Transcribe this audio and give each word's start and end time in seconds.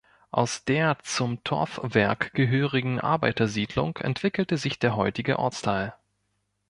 Aus 0.31 0.65
der 0.65 0.97
zum 1.03 1.43
Torfwerk 1.43 2.33
gehörigen 2.33 2.99
Arbeitersiedlung 2.99 3.97
entwickelte 3.97 4.57
sich 4.57 4.79
der 4.79 4.95
heutige 4.95 5.37
Ortsteil. 5.37 5.93